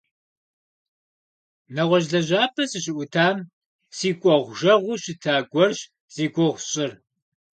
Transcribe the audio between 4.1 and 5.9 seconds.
кӀуэгъужэгъуу щыта гуэрщ